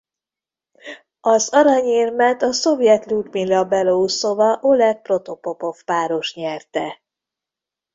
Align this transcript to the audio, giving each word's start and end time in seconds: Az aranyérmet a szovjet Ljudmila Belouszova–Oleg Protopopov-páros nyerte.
Az 1.21 1.49
aranyérmet 1.49 2.41
a 2.41 2.51
szovjet 2.53 3.05
Ljudmila 3.11 3.63
Belouszova–Oleg 3.65 5.01
Protopopov-páros 5.01 6.35
nyerte. 6.35 7.01